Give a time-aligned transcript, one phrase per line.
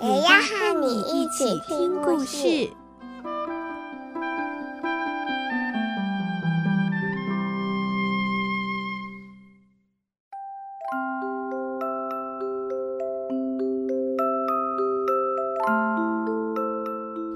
[0.00, 2.70] 也要和你一起听故事。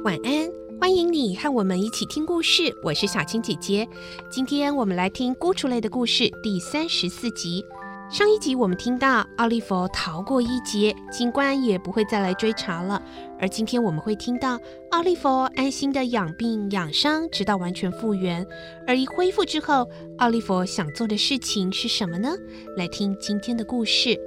[0.04, 0.48] 晚安，
[0.80, 2.72] 欢迎你和我们一起听故事。
[2.84, 3.88] 我是小青姐姐，
[4.30, 7.64] 今天我们来听《孤雏泪》的故事第三十四集。
[8.12, 13.02] 上一集我们听到奥利弗逃过一劫，警官也不会再来追查了。
[13.40, 15.26] 而今天我们会听到奥利弗
[15.56, 18.46] 安心的养病养伤，直到完全复原。
[18.86, 19.88] 而一恢复之后，
[20.18, 22.36] 奥利弗想做的事情是什么呢？
[22.76, 24.10] 来听今天的故事。《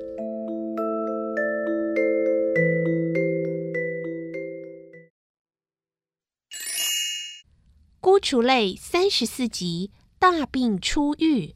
[8.02, 11.54] 孤雏泪》三十四集，大病初愈。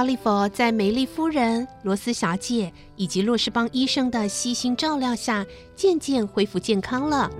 [0.00, 5.44] 奥利弗在梅丽夫人、罗斯小姐以及洛士邦医生的悉心照料下，
[5.76, 7.30] 渐渐恢复健康了。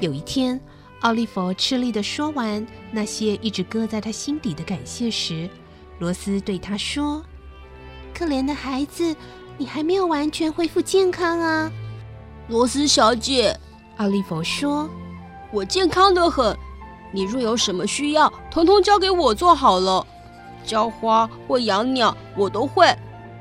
[0.00, 0.60] 有一天，
[1.02, 5.48] 奥利弗吃力的说完那些一直搁在他心底的感谢时，
[6.00, 7.22] 罗斯对他说
[8.12, 9.14] ：“可怜的孩子，
[9.56, 11.70] 你还没有完全恢复健康啊。”
[12.50, 13.56] 罗斯小姐，
[13.98, 14.90] 奥利弗说
[15.54, 16.58] ：“我健康的很，
[17.12, 20.04] 你若有什么需要，统统交给我做好了。”
[20.64, 22.86] 浇花或养鸟，我都会。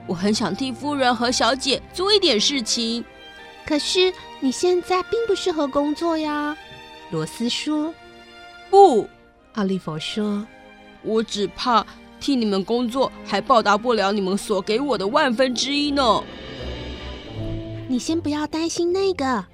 [0.08, 3.04] 我很想替夫人和小姐做一点事情，
[3.66, 6.58] 可是你现在并不适合工作呀。
[7.12, 7.94] 罗斯说
[8.70, 9.08] ：“不。”
[9.54, 10.46] 奥利弗说
[11.04, 11.86] ：“我只怕
[12.20, 16.24] 替你们工作，还报答不了你们所给我的万分之一呢。”
[17.88, 19.46] 你先不要担心那个，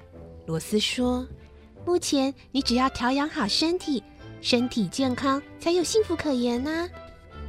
[0.46, 1.26] 罗斯说
[1.84, 4.02] ：“目前你只要调养好身体，
[4.40, 6.88] 身体健康才有幸福可言呢。”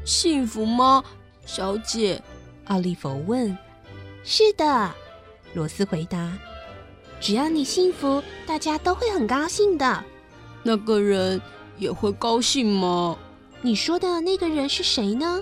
[0.05, 1.03] 幸福吗，
[1.45, 2.21] 小姐？
[2.65, 3.57] 奥利弗问。
[4.23, 4.91] 是的，
[5.53, 6.37] 罗斯回答。
[7.19, 10.03] 只要你幸福，大家都会很高兴的。
[10.63, 11.41] 那个人
[11.77, 13.17] 也会高兴吗？
[13.61, 15.41] 你说的那个人是谁呢？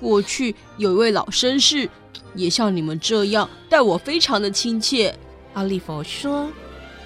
[0.00, 1.88] 过去有一位老绅士，
[2.34, 5.18] 也像你们这样待我非常的亲切。
[5.54, 6.48] 奥利弗说。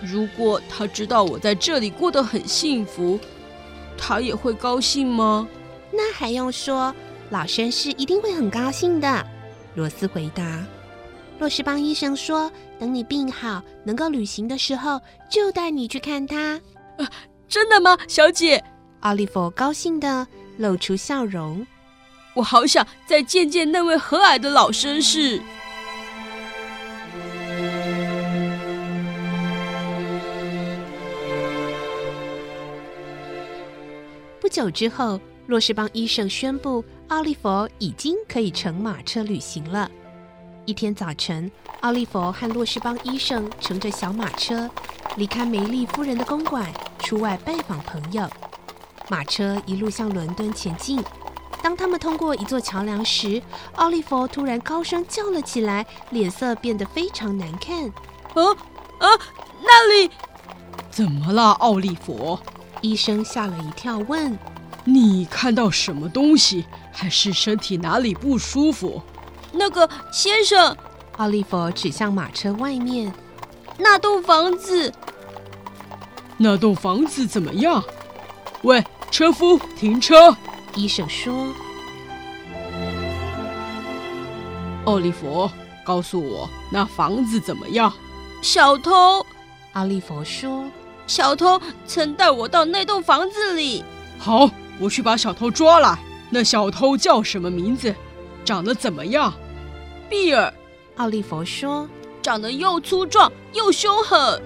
[0.05, 3.21] 如果他知道我在这里过得很幸福，
[3.97, 5.47] 他也会高兴吗？
[5.93, 6.95] 那还用说，
[7.31, 9.27] 老绅士一定会很高兴的。
[9.75, 10.65] 罗斯回答。
[11.39, 16.61] 洛士邦医生说，等你病好，能够旅行的时候，就带你去看他。
[16.99, 17.11] 啊，
[17.49, 18.63] 真的吗，小姐？
[19.01, 20.27] 奥利弗高兴的
[20.57, 21.67] 露出笑容。
[22.35, 25.43] 我好想再见见那位和蔼的老绅士。
[34.41, 35.21] 不久之后。
[35.47, 39.91] 洛士邦医生宣布，奥利弗已经可以乘马车旅行了。
[40.65, 44.71] 一天早晨，奥利弗和洛士邦医生乘着小马车
[45.17, 48.29] 离开梅丽夫人的公馆，出外拜访朋友。
[49.09, 51.03] 马车一路向伦敦前进。
[51.61, 53.43] 当他们通过一座桥梁时，
[53.75, 57.87] 奥利弗突然高声叫了起来，脸色变得非常难看。
[57.87, 58.43] 啊
[59.01, 59.09] 啊！
[59.61, 60.11] 那里
[60.89, 62.39] 怎么了，奥利弗？
[62.81, 64.39] 医生吓了一跳，问。
[64.85, 66.65] 你看到什么东西？
[66.91, 69.01] 还是身体哪里不舒服？
[69.53, 70.77] 那个先生，
[71.17, 73.13] 奥利弗指向马车外面
[73.79, 74.93] 那栋房子。
[76.37, 77.83] 那栋房子怎么样？
[78.63, 80.37] 喂，车夫，停车！
[80.75, 81.53] 医生说
[84.85, 85.49] ：“奥利弗，
[85.85, 87.93] 告诉我那房子怎么样？”
[88.43, 89.25] 小偷，
[89.75, 90.65] 奥利弗说
[91.07, 93.85] ：“小偷曾带我到那栋房子里。”
[94.19, 94.51] 好。
[94.83, 95.97] 我去把小偷抓来。
[96.29, 97.95] 那小偷叫什么名字？
[98.45, 99.33] 长得怎么样？
[100.11, 100.53] 比尔，
[100.97, 101.89] 奥利弗说，
[102.21, 104.43] 长得又粗壮又凶狠。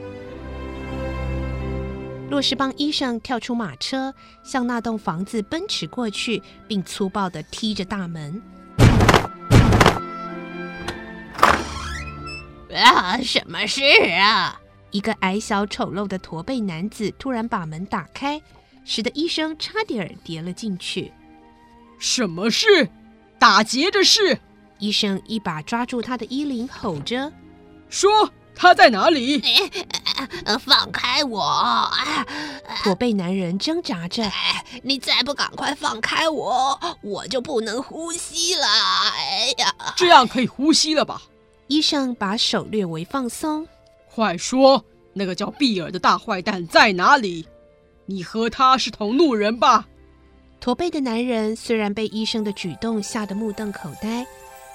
[2.29, 4.13] 洛士邦医生跳出马车，
[4.43, 8.43] 向那栋房子奔驰过去，并粗暴地踢着大门。
[12.75, 13.81] 啊，什么事
[14.21, 14.61] 啊？
[14.91, 18.43] 一个矮小丑陋的驼背男子突然把门打开，
[18.87, 21.13] 使得医生差点跌了进去。
[21.99, 22.89] 什么事？
[23.39, 24.39] 打劫的事！
[24.79, 27.33] 医生一把抓住他的衣领，吼着
[27.91, 29.43] ：“说他在哪里？”
[30.61, 31.91] 放开我！
[32.83, 34.31] 驼背男人挣扎着
[34.83, 38.67] ：“你再不赶快放开我，我就不能呼吸了！”
[39.17, 41.21] 哎呀，这样可以呼吸了吧？
[41.67, 43.67] 医生把手略微放松
[44.15, 47.47] ：“快说，那个叫比尔的大坏蛋在哪里？
[48.07, 49.87] 你和他是同路人吧？”
[50.59, 54.27] 驼背的男人虽然被医生的举动吓得目瞪口呆，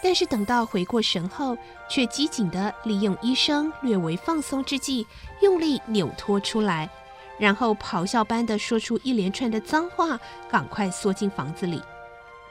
[0.02, 1.58] 但是等到回过神后，
[1.90, 5.06] 却机警地利用医生略微放松之际，
[5.42, 6.90] 用力扭脱出来，
[7.40, 10.20] 然后咆哮般地说出一连串的脏话，
[10.50, 11.82] 赶快缩进房子里。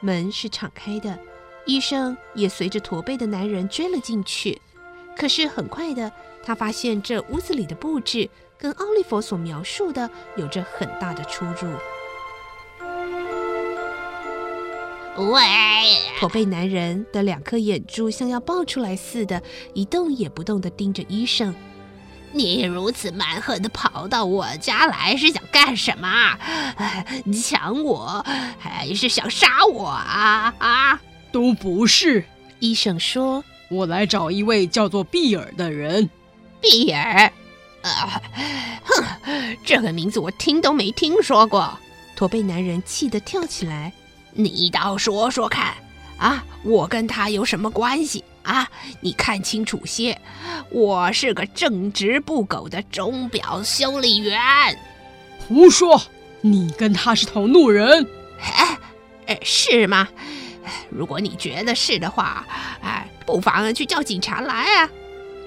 [0.01, 1.17] 门是敞开的，
[1.65, 4.61] 医生也随着驼背的男人追了进去。
[5.15, 6.11] 可是很快的，
[6.43, 8.29] 他发现这屋子里的布置
[8.61, 11.75] 跟奥利弗所描述的有着很大的出入。
[15.17, 15.41] 喂！
[16.19, 19.41] 驼背男人的两颗眼珠像要爆出来似的，
[19.73, 21.55] 一动也不动地盯着医生。
[22.33, 26.37] 你如此蛮横地跑到我家来，是想干什么？
[27.33, 28.23] 抢我，
[28.59, 30.53] 还是想杀我啊？
[30.59, 31.01] 啊！
[31.31, 32.23] 都不是。
[32.59, 36.09] 医生说：“我来找一位叫做比尔的人。”
[36.61, 37.33] 比尔？
[37.81, 38.20] 啊！
[39.51, 41.77] 哼，这个名字我听都没听说过。
[42.15, 43.91] 驼背男人气得跳起来。
[44.33, 45.73] 你倒说说看，
[46.17, 48.69] 啊，我跟他有什么关系啊？
[49.01, 50.17] 你看清楚些，
[50.69, 54.39] 我是个正直不苟的钟表修理员。
[55.47, 56.01] 胡说，
[56.39, 58.07] 你跟他是同路人？
[58.39, 58.77] 哎，
[59.27, 60.07] 哎，是吗？
[60.89, 62.47] 如果你觉得是的话，
[62.81, 64.89] 哎，不妨去叫警察来啊。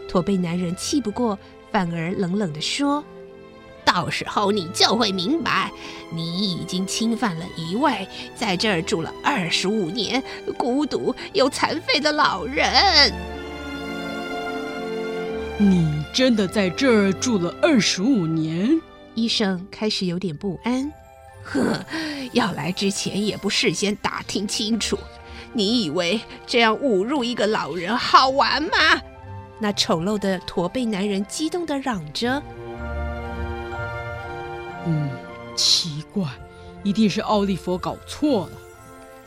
[0.09, 1.39] 驼背男人气不过，
[1.73, 3.03] 反而冷冷地说。
[3.85, 5.71] 到时候你就会明白，
[6.11, 10.23] 你已经侵犯了一位在这儿住了二十五年、
[10.57, 13.13] 孤独又残废的老人。
[15.59, 18.81] 你真的在这儿住了二十五年？
[19.15, 20.93] 医生开始有点不安。
[21.45, 21.85] 呵，
[22.33, 24.99] 要来之前也不事先打听清楚，
[25.53, 28.71] 你以为这样侮辱一个老人好玩吗？
[29.61, 32.43] 那丑陋的驼背男人激动地嚷着。
[35.55, 36.29] 嗯，奇怪，
[36.83, 38.53] 一定是奥利佛搞错了。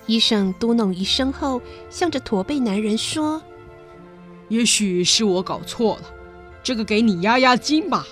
[0.06, 3.42] 医生嘟哝一声后，向着驼背男人说
[4.50, 6.04] ：“也许是我搞错了，
[6.64, 8.06] 这个给你压压惊吧。”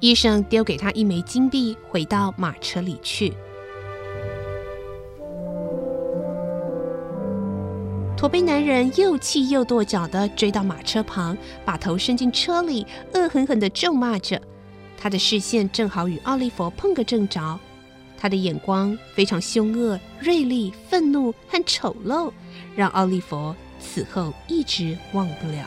[0.00, 3.32] 医生丢给他一枚金币，回到马车里去。
[8.16, 14.40] 驼背男人又气又跺脚的追到马车旁，把头伸进车里，恶狠狠地咒骂着。
[15.02, 17.58] 他的视线正好与奥利弗碰个正着，
[18.16, 22.30] 他的眼光非常凶恶、锐利、愤怒和丑陋，
[22.76, 25.66] 让奥利弗此后一直忘不了。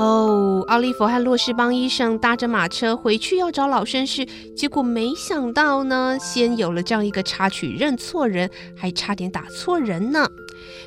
[0.00, 4.26] 哦，奥利弗和洛士邦医生搭着马车回去要找老绅士，
[4.56, 10.26] 结果没想到呢，先有了这样一个插曲认错人，还差点打错人呢。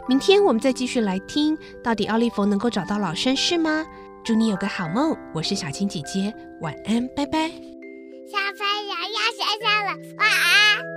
[0.10, 3.86] 明天我们再继续来听，到底奥利弗能够找到老绅士吗？
[4.26, 7.50] 祝你有个好梦，我是小青姐姐，晚安，拜拜。
[7.50, 10.93] 小朋友要睡觉了，晚安。